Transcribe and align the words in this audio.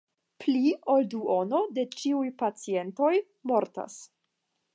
Pli 0.43 0.61
ol 0.93 1.05
duono 1.11 1.59
de 1.75 1.85
ĉiuj 1.99 2.27
pacientoj 2.41 3.13
mortas. 3.53 4.01